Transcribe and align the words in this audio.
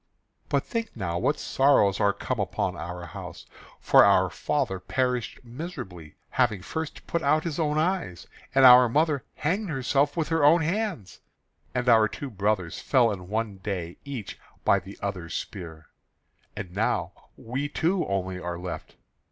"But 0.49 0.63
think 0.65 0.95
now 0.97 1.19
what 1.19 1.37
sorrows 1.39 1.99
are 1.99 2.11
come 2.11 2.39
upon 2.39 2.75
our 2.75 3.05
house. 3.05 3.45
For 3.79 4.03
our 4.03 4.31
father 4.31 4.79
perished 4.79 5.39
miserably, 5.43 6.15
having 6.41 6.63
first 6.63 7.05
put 7.05 7.21
out 7.21 7.43
his 7.43 7.59
own 7.59 7.77
eyes; 7.77 8.25
and 8.55 8.65
our 8.65 8.89
mother 8.89 9.23
hanged 9.35 9.69
herself 9.69 10.17
with 10.17 10.29
her 10.29 10.43
own 10.43 10.61
hands; 10.63 11.19
and 11.75 11.87
our 11.87 12.07
two 12.07 12.31
brothers 12.31 12.79
fell 12.79 13.11
in 13.11 13.27
one 13.29 13.57
day, 13.57 13.97
each 14.03 14.39
by 14.65 14.79
the 14.79 14.97
other's 15.03 15.35
spear; 15.35 15.89
and 16.55 16.71
now 16.73 17.11
we 17.37 17.69
two 17.69 18.03
only 18.07 18.39
are 18.39 18.57
left. 18.57 18.95